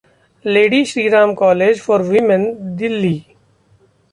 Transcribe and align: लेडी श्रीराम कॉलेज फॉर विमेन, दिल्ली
लेडी 0.45 0.83
श्रीराम 0.85 1.33
कॉलेज 1.33 1.81
फॉर 1.81 2.01
विमेन, 2.01 2.51
दिल्ली 2.75 3.17